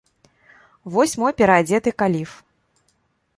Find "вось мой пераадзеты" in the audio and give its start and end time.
0.95-1.89